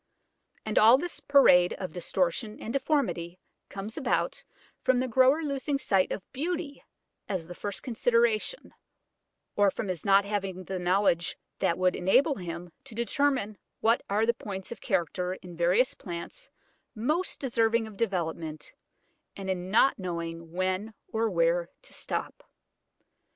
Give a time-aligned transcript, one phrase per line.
[0.65, 3.37] And all this parade of distortion and deformity
[3.69, 4.43] comes about
[4.81, 6.83] from the grower losing sight of beauty
[7.29, 8.73] as the first consideration,
[9.55, 14.25] or from his not having the knowledge that would enable him to determine what are
[14.25, 16.49] the points of character in various plants
[16.95, 18.73] most deserving of development,
[19.37, 22.41] and in not knowing when or where to stop.